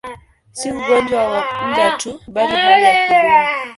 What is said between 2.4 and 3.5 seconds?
hali ya kudumu.